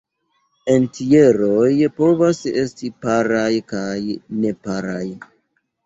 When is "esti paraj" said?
2.65-3.53